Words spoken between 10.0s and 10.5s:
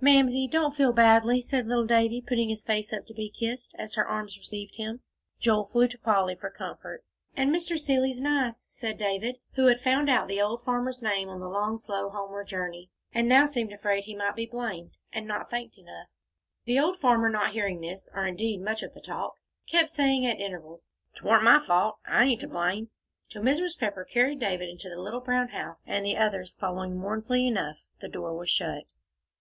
out the